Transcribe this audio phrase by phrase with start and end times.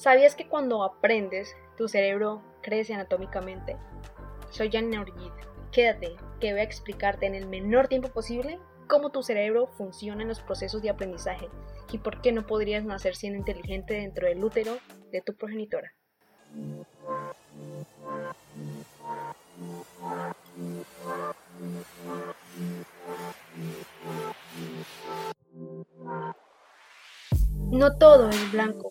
[0.00, 3.76] ¿Sabías que cuando aprendes, tu cerebro crece anatómicamente?
[4.48, 5.30] Soy Jan Orgid.
[5.72, 8.58] Quédate, que voy a explicarte en el menor tiempo posible
[8.88, 11.50] cómo tu cerebro funciona en los procesos de aprendizaje
[11.92, 14.78] y por qué no podrías nacer siendo inteligente dentro del útero
[15.12, 15.92] de tu progenitora.
[27.70, 28.89] No todo es blanco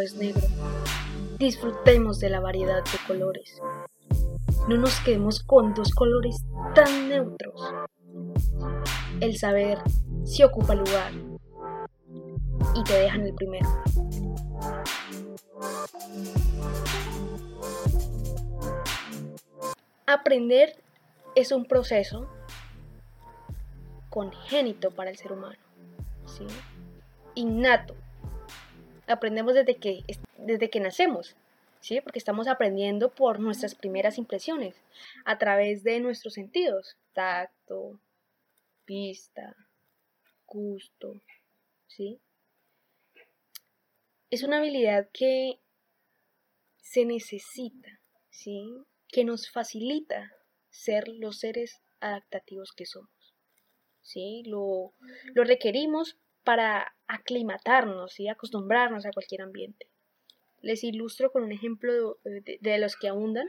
[0.00, 0.46] es negro.
[1.38, 3.60] Disfrutemos de la variedad de colores.
[4.68, 6.42] No nos quedemos con dos colores
[6.74, 7.60] tan neutros.
[9.20, 9.78] El saber
[10.24, 11.12] si ocupa lugar
[12.74, 13.68] y te dejan el primero.
[20.06, 20.76] Aprender
[21.34, 22.28] es un proceso
[24.10, 25.58] congénito para el ser humano,
[26.26, 26.46] ¿sí?
[27.34, 27.96] innato.
[29.06, 30.04] Aprendemos desde que,
[30.38, 31.36] desde que nacemos,
[31.80, 32.00] ¿sí?
[32.00, 34.74] porque estamos aprendiendo por nuestras primeras impresiones,
[35.24, 38.00] a través de nuestros sentidos, tacto,
[38.86, 39.54] vista,
[40.46, 41.20] gusto,
[41.86, 42.20] ¿sí?
[44.30, 45.58] Es una habilidad que
[46.78, 48.66] se necesita, ¿sí?
[49.08, 50.32] Que nos facilita
[50.70, 53.10] ser los seres adaptativos que somos.
[54.02, 54.42] ¿Sí?
[54.44, 54.92] Lo,
[55.32, 59.88] lo requerimos para aclimatarnos y acostumbrarnos a cualquier ambiente.
[60.60, 63.48] Les ilustro con un ejemplo de, los que abundan,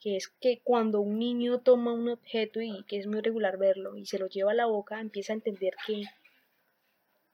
[0.00, 3.96] que es que cuando un niño toma un objeto y que es muy regular verlo
[3.96, 6.02] y se lo lleva a la boca, empieza a entender que,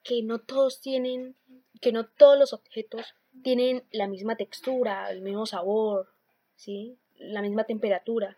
[0.03, 1.37] que no todos tienen,
[1.81, 6.09] que no todos los objetos tienen la misma textura, el mismo sabor,
[6.57, 6.99] ¿sí?
[7.17, 8.37] la misma temperatura.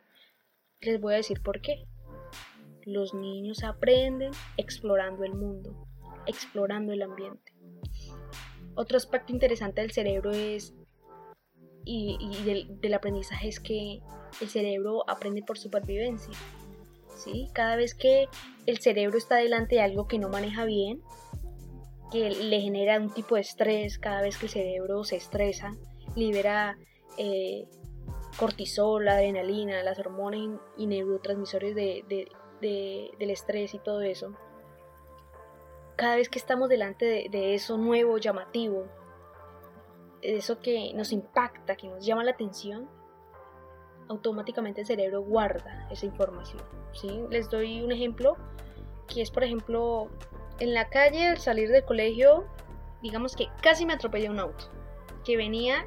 [0.80, 1.86] Les voy a decir por qué.
[2.84, 5.89] Los niños aprenden explorando el mundo
[6.26, 7.52] explorando el ambiente.
[8.74, 10.74] Otro aspecto interesante del cerebro es,
[11.84, 14.00] y, del, aprendizaje es que
[14.40, 16.34] el cerebro aprende por supervivencia.
[17.16, 17.48] ¿sí?
[17.52, 18.28] Cada vez que
[18.66, 21.02] el cerebro está delante de algo que no maneja bien,
[22.12, 25.76] que le genera un tipo de estrés, cada vez que el cerebro se estresa,
[26.16, 26.76] libera
[27.18, 27.66] eh,
[28.36, 34.34] cortisol, adrenalina, las hormonas y neurotransmisores del estrés y todo eso
[36.00, 38.86] cada vez que estamos delante de, eso nuevo, llamativo,
[40.22, 42.88] eso que nos impacta, que nos llama la atención,
[44.08, 46.62] automáticamente el cerebro guarda esa información.
[46.92, 47.22] ¿sí?
[47.28, 48.38] Les doy un ejemplo,
[49.08, 50.08] que es por ejemplo,
[50.58, 52.46] en la calle al salir del colegio,
[53.02, 54.70] digamos que casi me atropelló un auto,
[55.22, 55.86] que venía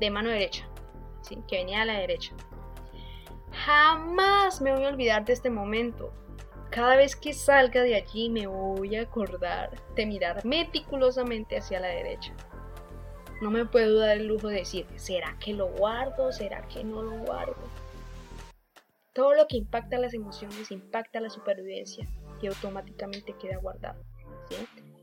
[0.00, 0.68] de mano derecha,
[1.20, 1.38] ¿sí?
[1.46, 2.34] que venía a la derecha.
[3.52, 6.12] Jamás me voy a olvidar de este momento.
[6.70, 11.88] Cada vez que salga de allí me voy a acordar de mirar meticulosamente hacia la
[11.88, 12.34] derecha.
[13.40, 16.30] No me puedo dar el lujo de decir, ¿será que lo guardo?
[16.32, 17.56] ¿Será que no lo guardo?
[19.14, 22.06] Todo lo que impacta las emociones impacta la supervivencia
[22.42, 24.04] y automáticamente queda guardado.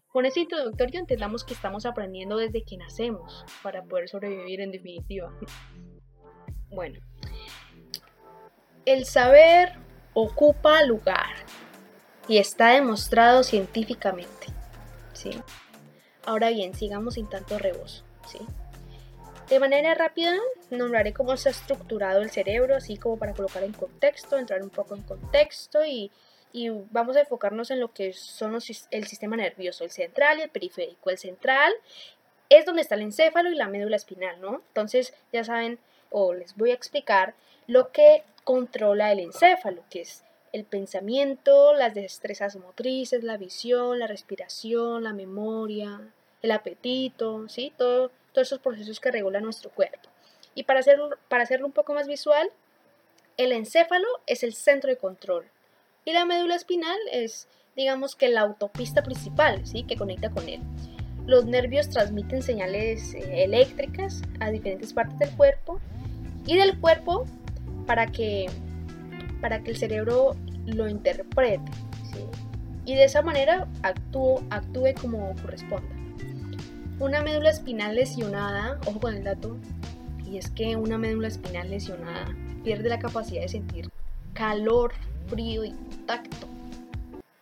[0.07, 5.33] Con ese introductorio entendamos que estamos aprendiendo desde que nacemos para poder sobrevivir en definitiva.
[6.67, 6.99] Bueno,
[8.85, 9.84] el saber
[10.15, 11.35] ocupa lugar
[12.27, 14.47] y está demostrado científicamente.
[15.13, 15.31] ¿sí?
[16.25, 18.03] Ahora bien, sigamos sin tanto rebozo.
[18.27, 18.39] ¿sí?
[19.49, 20.33] De manera rápida,
[20.71, 24.95] nombraré cómo está estructurado el cerebro, así como para colocar en contexto, entrar un poco
[24.95, 26.11] en contexto y,
[26.51, 28.57] y vamos a enfocarnos en lo que son
[28.89, 31.11] el sistema nervioso, el central y el periférico.
[31.11, 31.73] El central
[32.49, 34.61] es donde está el encéfalo y la médula espinal, ¿no?
[34.69, 35.77] Entonces, ya saben,
[36.09, 37.35] o les voy a explicar
[37.67, 44.07] lo que controla el encéfalo, que es el pensamiento, las destrezas motrices, la visión, la
[44.07, 46.01] respiración, la memoria,
[46.41, 47.73] el apetito, ¿sí?
[47.77, 50.09] Todo, todos esos procesos que regulan nuestro cuerpo.
[50.53, 52.49] Y para hacerlo, para hacerlo un poco más visual,
[53.37, 55.45] el encéfalo es el centro de control
[56.05, 59.83] y la médula espinal es, digamos que la autopista principal, ¿sí?
[59.83, 60.61] Que conecta con él.
[61.25, 65.81] Los nervios transmiten señales eh, eléctricas a diferentes partes del cuerpo
[66.45, 67.25] y del cuerpo
[67.85, 68.47] para que
[69.41, 70.35] para que el cerebro
[70.65, 71.71] lo interprete
[72.85, 75.89] y de esa manera actúe, actúe como corresponda.
[76.99, 79.57] Una médula espinal lesionada, ojo con el dato,
[80.23, 82.33] y es que una médula espinal lesionada
[82.63, 83.89] pierde la capacidad de sentir
[84.33, 84.93] calor,
[85.27, 85.73] frío y
[86.05, 86.47] tacto.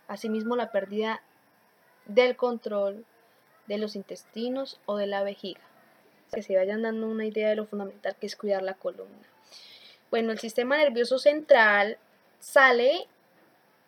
[0.07, 1.22] Asimismo, la pérdida
[2.06, 3.06] del control
[3.68, 5.62] de los intestinos o de la vejiga.
[6.34, 9.32] Que se vayan dando una idea de lo fundamental que es cuidar la columna.
[10.13, 11.98] Bueno, el sistema nervioso central
[12.39, 13.07] sale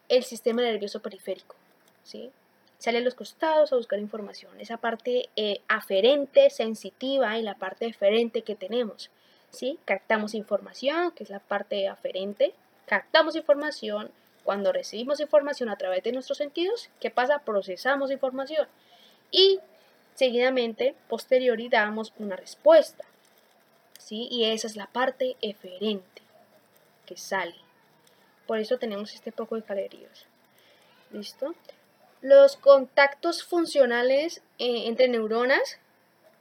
[0.10, 1.56] el sistema nervioso periférico,
[2.04, 2.32] ¿sí?
[2.80, 7.86] sale a los costados a buscar información, esa parte eh, aferente, sensitiva y la parte
[7.86, 9.12] deferente que tenemos.
[9.52, 9.78] ¿sí?
[9.86, 12.56] Captamos información, que es la parte aferente,
[12.88, 14.10] captamos información,
[14.44, 17.44] cuando recibimos información a través de nuestros sentidos, ¿qué pasa?
[17.46, 18.68] Procesamos información
[19.30, 19.60] y
[20.16, 23.06] seguidamente, posteriori, damos una respuesta.
[24.06, 24.28] ¿Sí?
[24.30, 26.22] Y esa es la parte eferente
[27.08, 27.56] que sale.
[28.46, 30.28] Por eso tenemos este poco de calorías.
[31.10, 31.56] ¿Listo?
[32.22, 35.80] Los contactos funcionales eh, entre neuronas,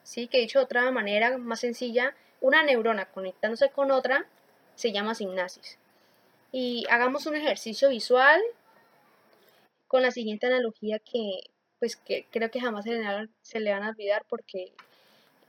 [0.02, 0.28] ¿sí?
[0.28, 4.26] que dicho de otra manera más sencilla, una neurona conectándose con otra
[4.74, 5.78] se llama sinapsis.
[6.52, 8.42] Y hagamos un ejercicio visual
[9.88, 14.24] con la siguiente analogía que pues que creo que jamás se le, van a olvidar
[14.28, 14.72] porque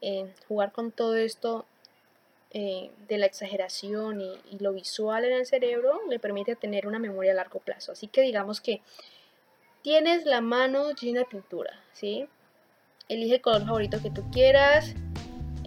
[0.02, 1.66] eh, jugar con todo esto
[2.58, 7.34] eh, de la exageración y, lo visual en el cerebro le permite tener una memoria
[7.34, 7.92] a largo plazo.
[7.92, 8.80] Así que digamos que
[9.82, 12.30] tienes la mano llena de pintura, ¿sí?
[13.10, 14.96] Elige el color favorito que tú quieras,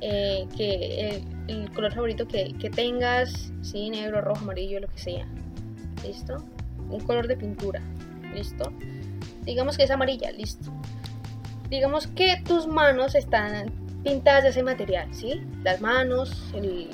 [0.00, 3.90] eh, que el, color favorito que, tengas, ¿sí?
[3.90, 5.29] Negro, rojo, amarillo, lo que sea.
[6.02, 6.37] ¿Listo?
[6.88, 7.82] Un color de pintura,
[8.32, 8.73] ¿listo?
[9.43, 10.73] Digamos que es amarilla, listo.
[11.69, 15.43] Digamos que tus manos están pintadas de ese material, ¿sí?
[15.63, 16.91] Las manos, el,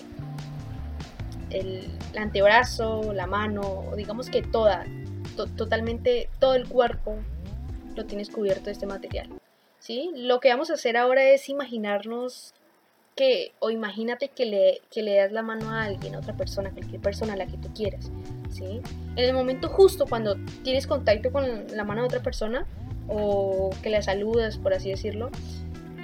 [2.16, 4.84] antebrazo, la mano, digamos que toda,
[5.56, 7.16] totalmente todo el cuerpo
[7.94, 9.28] lo tienes cubierto de este material.
[9.78, 10.10] ¿sí?
[10.16, 12.54] Lo que vamos a hacer ahora es imaginarnos
[13.14, 16.70] que, o imagínate que le, que le das la mano a alguien, a otra persona,
[16.70, 18.10] cualquier persona a la que tú quieras.
[18.50, 18.80] ¿sí?
[19.14, 22.66] En el momento justo cuando tienes contacto con la mano de otra persona,
[23.06, 25.30] o que la saludas, por así decirlo,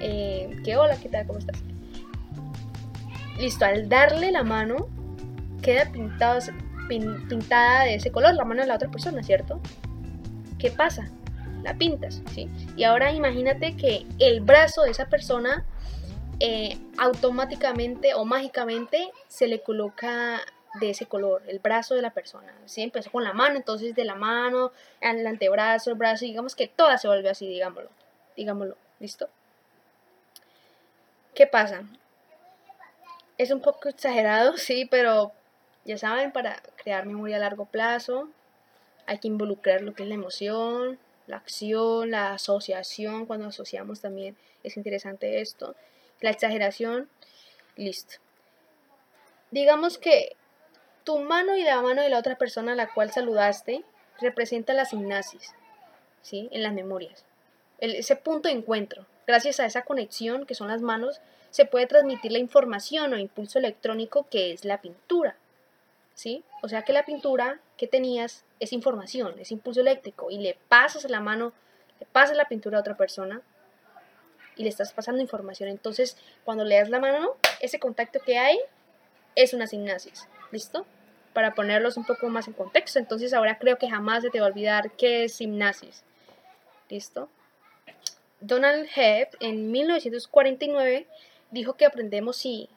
[0.00, 1.26] eh, que hola, ¿qué tal?
[1.26, 1.62] ¿Cómo estás?
[3.38, 4.88] Listo, al darle la mano,
[5.62, 9.60] queda pintada de ese color, la mano de la otra persona, ¿cierto?
[10.58, 11.08] ¿Qué pasa?
[11.62, 12.48] La pintas, ¿sí?
[12.76, 15.64] Y ahora imagínate que el brazo de esa persona
[16.42, 20.40] eh, automáticamente o mágicamente se le coloca
[20.80, 22.54] de ese color, el brazo de la persona.
[22.64, 22.82] ¿sí?
[22.82, 26.96] Empezó con la mano, entonces de la mano, el antebrazo, el brazo, digamos que toda
[26.96, 27.90] se vuelve así, digámoslo.
[28.36, 29.28] Digámoslo, ¿listo?
[31.40, 31.84] ¿Qué pasa?
[33.38, 35.32] Es un poco exagerado, sí, pero
[35.86, 38.28] ya saben, para crear memoria a largo plazo
[39.06, 44.36] hay que involucrar lo que es la emoción, la acción, la asociación, cuando asociamos también
[44.64, 45.74] es interesante esto,
[46.20, 47.08] la exageración,
[47.74, 48.16] listo.
[49.50, 50.36] Digamos que
[51.04, 53.82] tu mano y la mano de la otra persona a la cual saludaste
[54.20, 55.54] representa la sinapsis,
[56.20, 56.50] ¿sí?
[56.52, 57.24] En las memorias.
[57.78, 59.06] ese punto de encuentro.
[59.30, 63.60] Gracias a esa conexión que son las manos, se puede transmitir la información o impulso
[63.60, 65.36] electrónico que es la pintura.
[66.14, 66.42] ¿sí?
[66.62, 71.08] O sea que la pintura que tenías es información, es impulso eléctrico y le pasas
[71.08, 71.52] la mano,
[72.00, 73.40] le pasas la pintura a otra persona
[74.56, 75.68] y le estás pasando información.
[75.68, 78.58] Entonces, cuando le das la mano, ese contacto que hay
[79.36, 80.86] es una sinapsis, ¿listo?
[81.34, 82.98] Para ponerlos un poco más en contexto.
[82.98, 86.02] Entonces, ahora creo que jamás se te va a olvidar qué es sinapsis.
[86.88, 87.28] ¿Listo?
[88.40, 91.06] Donald Hebb en 1949
[91.50, 92.68] dijo que aprendemos si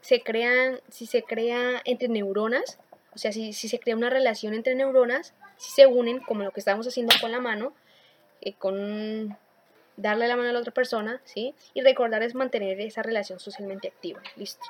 [0.00, 2.78] se crean, si se crea entre neuronas,
[3.14, 6.60] o sea, si, se crea una relación entre neuronas, si se unen, como lo que
[6.60, 7.72] estamos haciendo con la mano,
[8.42, 9.36] eh, con
[9.96, 11.54] darle la mano a la otra persona, ¿sí?
[11.74, 14.64] Y recordar es mantener esa relación socialmente activa, listo.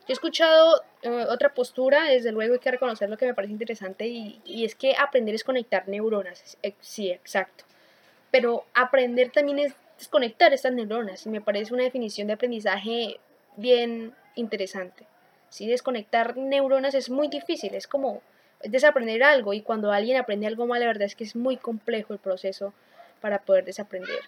[0.00, 3.52] Yo he escuchado eh, otra postura, desde luego hay que reconocer lo que me parece
[3.52, 7.64] interesante y, y es que aprender es conectar neuronas, eh, sí, exacto.
[8.32, 13.20] Pero aprender también es desconectar estas neuronas y me parece una definición de aprendizaje
[13.56, 15.06] bien interesante.
[15.48, 18.20] si Desconectar neuronas es muy difícil, es como
[18.64, 22.12] desaprender algo y cuando alguien aprende algo mal, la verdad es que es muy complejo
[22.12, 22.74] el proceso
[23.20, 24.18] para poder desaprender.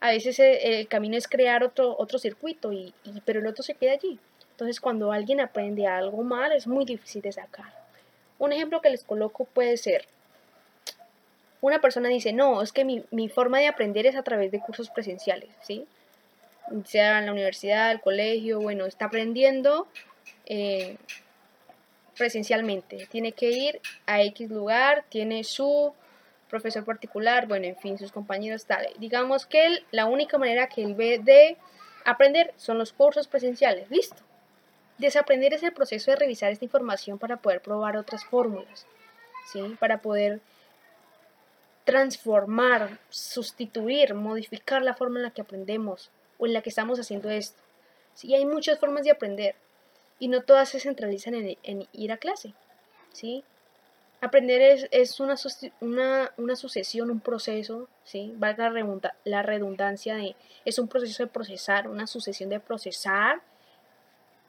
[0.00, 2.94] A veces eh, el, camino es crear otro, otro circuito, y,
[3.26, 4.18] pero el otro se queda allí.
[4.52, 7.74] Entonces cuando alguien aprende algo mal es muy difícil de sacar.
[8.38, 10.06] Un ejemplo que les coloco puede ser,
[11.66, 14.60] una persona dice, no, es que mi, mi forma de aprender es a través de
[14.60, 15.86] cursos presenciales, ¿sí?
[16.84, 19.86] sea en la universidad, el colegio, bueno, está aprendiendo
[20.46, 20.96] eh,
[22.16, 23.06] presencialmente.
[23.10, 25.94] Tiene que ir a X lugar, tiene su
[26.48, 28.86] profesor particular, bueno, en fin, sus compañeros tal.
[28.98, 31.56] Digamos que la única manera que él ve de
[32.04, 33.90] aprender son los cursos presenciales.
[33.90, 34.22] Listo.
[34.98, 38.86] Desaprender es el proceso de revisar esta información para poder probar otras fórmulas,
[39.52, 39.76] ¿sí?
[39.80, 40.40] Para poder
[41.84, 47.30] transformar, sustituir, modificar la forma en la que aprendemos, o en la que estamos haciendo
[47.30, 47.62] esto.
[48.14, 49.54] Sí, hay muchas formas de aprender
[50.18, 52.54] y no todas se centralizan en, ir a clase.
[53.12, 53.44] ¿sí?
[54.20, 55.34] Aprender es, es una,
[55.80, 58.32] una, una, sucesión, un proceso, ¿sí?
[58.36, 58.72] Valga
[59.24, 63.42] la redundancia de, es un proceso de procesar, una sucesión de procesar,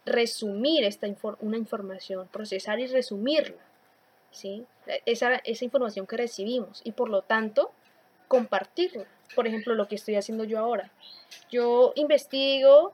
[0.06, 1.08] resumir esta
[1.40, 3.62] una información, procesar y resumirla,
[4.32, 4.66] ¿sí?
[5.06, 7.72] Esa, esa información que recibimos y por lo tanto
[8.28, 9.06] compartirla.
[9.36, 10.92] Por ejemplo, lo que estoy haciendo yo ahora.
[11.50, 12.94] Yo investigo,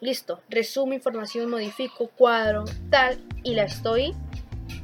[0.00, 4.14] listo, resumo información, modifico, cuadro, tal, y la estoy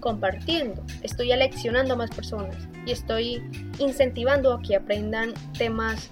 [0.00, 3.42] compartiendo, estoy aleccionando a más personas y estoy
[3.78, 6.10] incentivando a que aprendan temas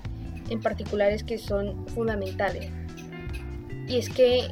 [0.50, 2.70] en particulares que son fundamentales.
[3.88, 4.48] Y es que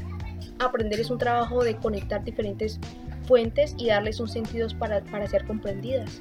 [0.58, 2.78] aprender es un trabajo de conectar diferentes
[3.26, 6.21] fuentes y darles un sentido para, para ser comprendidas.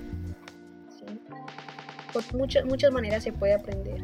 [2.12, 4.02] Por muchas, muchas maneras se puede aprender.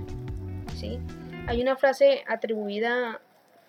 [0.75, 0.99] ¿sí?
[1.47, 3.21] Hay una frase atribuida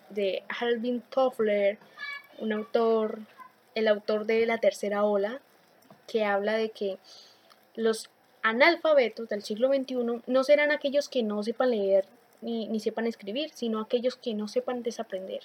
[0.09, 1.77] de Alvin Toffler,
[2.39, 3.19] un autor
[3.75, 5.41] el autor de La Tercera Ola,
[6.07, 6.97] que habla de que
[7.75, 8.09] los
[8.43, 12.05] analfabetos del siglo XXI no serán aquellos que no sepan leer
[12.41, 15.41] ni, ni sepan escribir, sino aquellos que no sepan desaprender.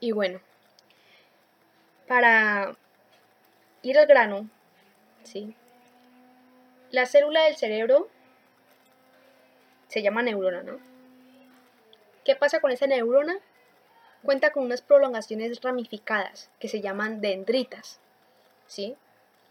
[0.00, 0.40] Y bueno,
[2.06, 2.76] para
[3.82, 4.48] ir al grano,
[5.24, 5.54] ¿sí?
[6.90, 8.08] La célula del cerebro
[9.88, 10.78] se llama neurona, ¿no?
[12.24, 13.38] ¿Qué pasa con esa neurona?
[14.22, 17.98] Cuenta con unas prolongaciones ramificadas que se llaman dendritas.
[18.66, 18.96] ¿Sí?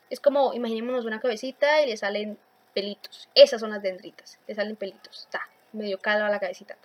[0.10, 2.38] Es como, imaginémonos una cabecita y le salen
[2.74, 3.28] pelitos.
[3.36, 4.40] Esas son las dendritas.
[4.48, 5.20] Le salen pelitos.
[5.20, 6.78] Está medio calva la cabecita.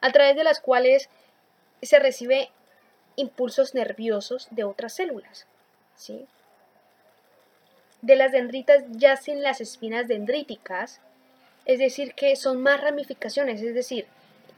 [0.00, 1.08] A través de las cuales
[1.82, 2.50] se recibe
[3.18, 5.46] impulsos nerviosos de otras células.
[5.96, 6.26] ¿Sí?
[8.00, 11.00] De las dendritas yacen las espinas dendríticas,
[11.64, 14.06] es decir, que son más ramificaciones, es decir,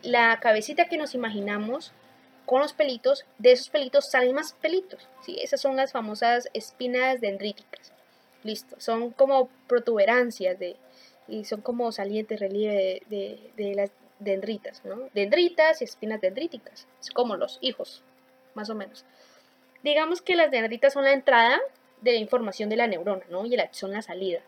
[0.03, 1.93] la cabecita que nos imaginamos
[2.45, 5.09] con los pelitos, de esos pelitos salen más pelitos.
[5.25, 5.39] ¿sí?
[5.41, 7.93] Esas son las famosas espinas dendríticas.
[8.43, 10.77] Listo, son como protuberancias de,
[11.29, 15.09] y son como salientes relieve de, las dendritas, ¿no?
[15.15, 18.03] Dendritas y espinas dendríticas, es como los hijos,
[18.55, 19.05] más o menos.
[19.83, 21.59] Digamos que las dendritas son la entrada
[22.01, 23.47] de la información de la neurona, ¿no?
[23.47, 24.41] Y la, son la salida.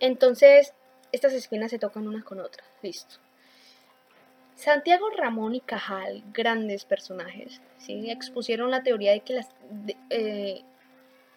[0.00, 0.72] Entonces,
[1.12, 3.16] estas espinas se tocan unas con otras, listo.
[4.56, 8.10] Santiago Ramón y Cajal, grandes personajes, ¿sí?
[8.10, 9.48] expusieron la teoría de que las,
[10.10, 10.62] eh,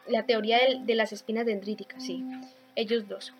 [0.07, 2.23] la teoría de, las espinas dendríticas, sí,
[2.75, 3.33] ellos dos.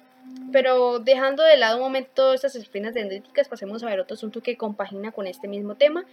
[0.52, 4.58] Pero dejando de lado un momento estas espinas dendríticas, pasemos a ver otro asunto que
[4.58, 6.06] compagina con este mismo tema.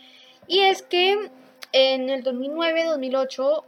[0.47, 1.31] Y es que
[1.77, 3.65] en el 2009-2008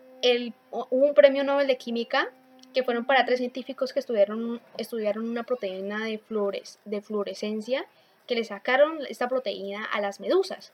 [0.71, 2.31] hubo un premio Nobel de Química
[2.73, 7.85] que fueron para tres científicos que estudiaron, estudiaron una proteína de, flores, de fluorescencia
[8.29, 10.73] que le sacaron esta proteína a las medusas,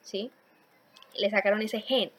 [0.00, 0.30] ¿sí?
[1.14, 2.12] Le sacaron ese gen.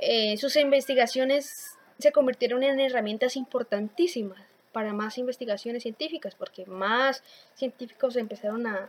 [0.00, 4.42] Eh, sus investigaciones se convirtieron en herramientas importantísimas
[4.72, 7.22] para más investigaciones científicas, porque más
[7.54, 8.88] científicos empezaron a,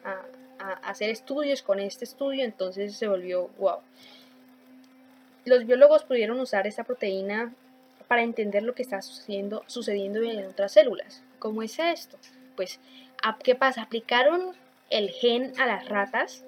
[0.81, 3.79] hacer estudios con este estudio, entonces se volvió wow.
[5.45, 7.53] Los biólogos pudieron usar esta proteína
[8.07, 11.23] para entender lo que está sucediendo, sucediendo en otras células.
[11.39, 12.17] ¿Cómo es esto?
[12.55, 12.79] Pues,
[13.43, 13.81] ¿qué pasa?
[13.81, 14.55] Aplicaron
[14.89, 16.45] el gen a las ratas.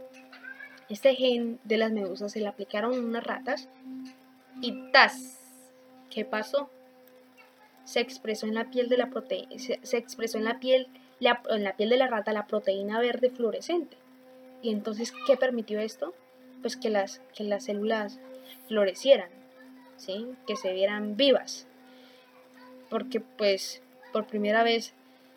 [0.90, 3.68] Este gen de las medusas se le aplicaron a unas ratas
[4.62, 5.40] y ¡tas!
[6.10, 6.70] ¿Qué pasó?
[7.84, 10.88] Se expresó en la piel de la proteína, se, expresó en la piel,
[11.20, 13.98] en la piel de la rata la proteína verde fluorescente.
[14.62, 16.14] Y entonces, ¿qué permitió esto?
[16.62, 18.20] Pues que las, que las células
[18.68, 19.30] florecieran,
[19.98, 20.28] ¿sí?
[20.48, 21.68] que se vieran vivas.
[22.90, 23.82] Porque pues
[24.14, 24.94] por primera vez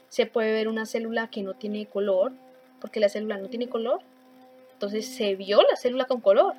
[0.09, 2.33] se puede ver una célula que no tiene color,
[2.81, 4.01] porque la célula no tiene color.
[4.73, 6.55] Entonces se vio la célula con color.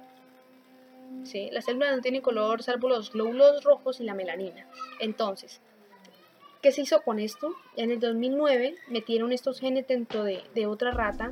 [1.24, 1.50] ¿Sí?
[1.52, 4.68] La célula no tiene color salvo los glóbulos rojos y la melanina.
[5.00, 5.60] Entonces,
[6.62, 7.56] ¿qué se hizo con esto?
[7.76, 11.30] En el 2009 metieron estos genes dentro de, otra rata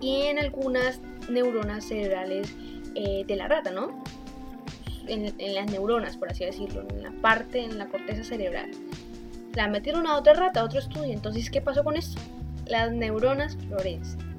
[0.00, 2.54] y en algunas neuronas cerebrales
[2.98, 4.02] eh, de la rata, ¿no?
[5.06, 8.70] En, las neuronas, por así decirlo, en la parte, en la corteza cerebral.
[9.52, 11.12] La metieron a otra rata, a otro estudio.
[11.12, 12.18] Entonces, ¿qué pasó con esto?
[12.64, 13.58] Las neuronas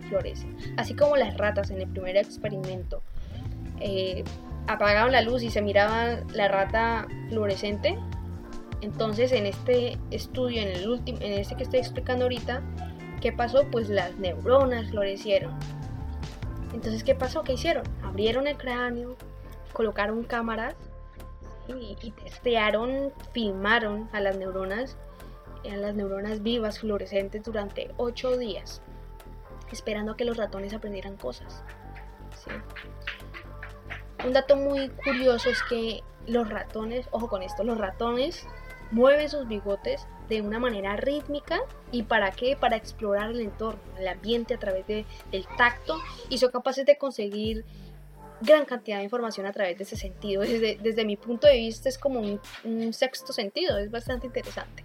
[0.10, 3.04] florecen, así como las ratas en el primer experimento.
[3.80, 4.24] Eh,
[4.66, 7.96] apagaron la luz y se miraba la rata fluorescente.
[8.82, 12.64] Entonces, en este estudio, en el último, en este que estoy explicando ahorita,
[13.22, 13.68] ¿qué pasó?
[13.72, 15.54] Pues las neuronas florecieron.
[16.74, 17.44] Entonces, ¿qué pasó?
[17.44, 17.84] ¿Qué hicieron?
[18.18, 19.16] Abrieron el cráneo,
[19.74, 20.74] colocaron cámaras
[21.68, 24.98] y, y testearon, filmaron a las neuronas
[25.64, 28.82] eran las neuronas vivas fluorescentes durante 8 días,
[29.72, 31.64] esperando a que los ratones aprendieran cosas.
[34.26, 38.48] un dato muy curioso es que los ratones, ojo con esto, los ratones
[38.90, 41.60] mueven sus bigotes de una manera rítmica
[41.92, 42.58] y para qué?
[42.58, 46.98] Para explorar el entorno, el ambiente a través de, del tacto y son capaces de
[46.98, 47.64] conseguir
[48.42, 50.42] gran cantidad de información a través de ese sentido.
[50.42, 54.84] Desde, desde mi punto de vista es como un, sexto sentido, es bastante interesante.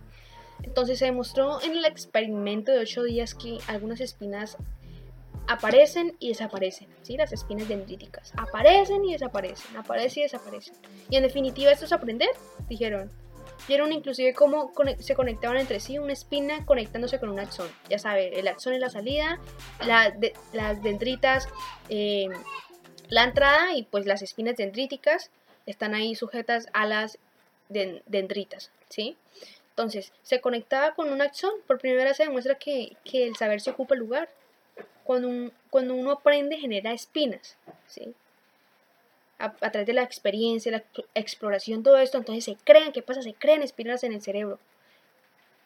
[0.62, 4.56] Entonces se demostró en el experimento de 8 días que algunas espinas
[5.48, 7.16] aparecen y desaparecen, ¿sí?
[7.16, 10.74] Las espinas dendríticas aparecen y desaparecen, aparecen y desaparecen.
[11.10, 12.30] Y en definitiva esto es aprender,
[12.68, 13.10] dijeron.
[13.68, 17.68] Vieron inclusive cómo se conectaban entre sí, una espina conectándose con un axón.
[17.88, 19.40] Ya sabe, el axón es la salida,
[20.52, 21.48] las dendritas
[21.88, 22.26] eh,
[23.12, 25.30] la entrada y pues las espinas dendríticas
[25.66, 27.18] están ahí sujetas a las
[27.68, 29.18] dendritas, ¿sí?
[29.68, 33.68] Entonces, se conectaba con un axón, por primera vez se demuestra que, el saber se
[33.68, 34.30] ocupa el lugar.
[35.04, 38.14] Cuando, cuando uno aprende genera espinas, ¿sí?
[39.38, 40.82] A, través de la experiencia, la
[41.14, 43.20] exploración, todo esto, entonces se crean, ¿qué pasa?
[43.20, 44.58] Se crean espinas en el cerebro,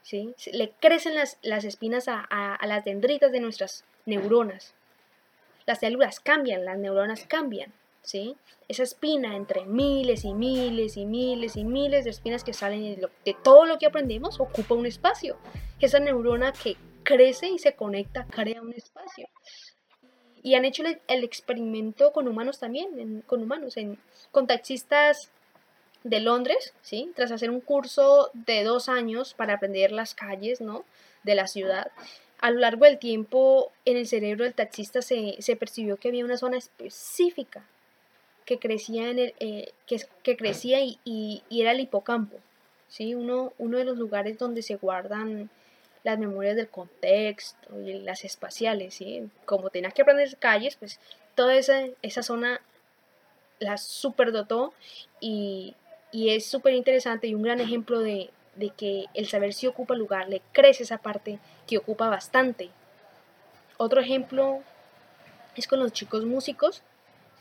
[0.02, 0.34] ¿sí?
[0.50, 4.74] Le crecen las, espinas a, a las dendritas de nuestras neuronas,
[5.66, 8.36] las células cambian, las neuronas cambian, ¿sí?
[8.68, 13.36] Esa espina entre miles y miles y miles y miles de espinas que salen de,
[13.42, 15.36] todo lo que aprendemos ocupa un espacio.
[15.80, 19.28] Esa neurona que crece y se conecta crea un espacio.
[20.42, 23.74] Y han hecho el, experimento con humanos también, con humanos,
[24.30, 25.30] con taxistas
[26.04, 27.12] de Londres, ¿sí?
[27.16, 30.84] Tras hacer un curso de dos años para aprender las calles, ¿no?
[31.24, 31.90] De la ciudad
[32.40, 36.36] a lo largo del tiempo en el cerebro del taxista se, percibió que había una
[36.36, 37.64] zona específica
[38.44, 42.36] que crecía, en el, eh, que, crecía y, era el hipocampo,
[42.88, 43.14] ¿sí?
[43.14, 45.50] uno, uno de los lugares donde se guardan
[46.04, 48.94] las memorias del contexto y las espaciales.
[48.94, 49.28] ¿sí?
[49.44, 51.00] Como tenías que aprender calles, pues
[51.34, 52.60] toda esa, esa zona
[53.58, 54.72] la superdotó
[55.20, 55.74] y,
[56.12, 59.94] y es súper interesante y un gran ejemplo de, de que el saber si ocupa
[59.94, 62.70] lugar, le crece esa parte que ocupa bastante.
[63.76, 64.60] Otro ejemplo
[65.56, 66.82] es con los chicos músicos,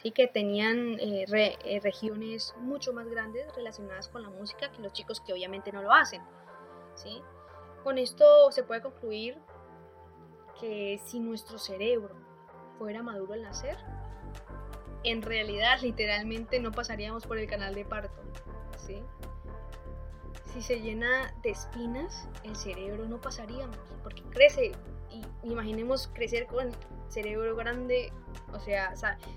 [0.01, 0.11] ¿sí?
[0.11, 1.25] que tenían eh,
[1.63, 5.81] eh, regiones mucho más grandes relacionadas con la música que los chicos que obviamente no
[5.81, 6.21] lo hacen.
[6.95, 7.21] ¿sí?
[7.83, 9.38] Con esto se puede concluir
[10.59, 12.15] que si nuestro cerebro
[12.77, 13.77] fuera maduro al nacer,
[15.03, 18.21] en realidad literalmente no pasaríamos por el canal de parto.
[18.85, 19.03] ¿sí?
[20.55, 24.71] Si se llena de espinas, el cerebro no pasaríamos, porque crece.
[25.11, 26.71] Y imaginemos crecer con
[27.09, 28.11] cerebro grande,
[28.53, 28.95] o sea,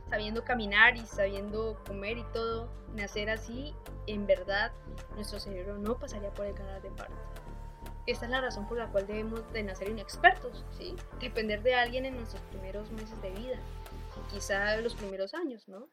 [0.08, 3.74] sabiendo caminar y sabiendo comer y todo, nacer así,
[4.06, 4.70] en verdad,
[5.16, 7.16] nuestro cerebro no pasaría por el canal de parto.
[8.06, 10.94] Esta es la razón por la cual debemos de nacer inexpertos, ¿sí?
[11.20, 13.58] Depender de alguien en nuestros primeros meses de vida,
[14.32, 15.88] quizá los primeros años, ¿no?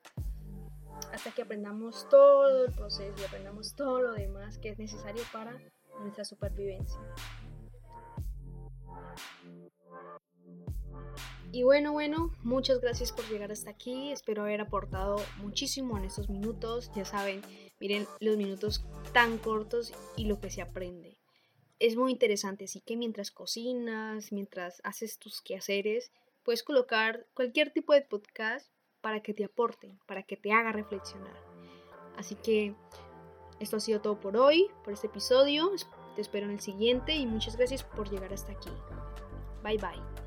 [1.12, 5.58] Hasta que aprendamos todo el proceso y aprendamos todo lo demás que es necesario para
[6.00, 7.00] nuestra supervivencia.
[11.52, 14.12] Y bueno, bueno, muchas gracias por llegar hasta aquí.
[14.12, 16.92] Espero haber aportado muchísimo en estos minutos.
[16.94, 17.42] Ya saben,
[17.80, 21.18] miren los minutos tan cortos y lo que se aprende.
[21.80, 26.12] Es muy interesante, así que mientras cocinas, mientras haces tus quehaceres,
[26.44, 28.70] puedes colocar cualquier tipo de podcast
[29.06, 31.36] para que te aporte, para que te haga reflexionar.
[32.18, 32.74] Así que
[33.60, 35.70] esto ha sido todo por hoy, por este episodio.
[36.16, 38.72] Te espero en el siguiente y muchas gracias por llegar hasta aquí.
[39.64, 40.25] Bye bye.